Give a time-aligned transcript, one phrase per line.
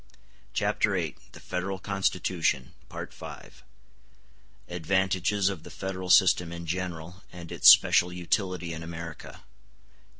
[0.53, 3.61] Chapter VIII: The Federal Constitution—Part V
[4.67, 9.43] Advantages Of The Federal System In General, And Its Special Utility In America.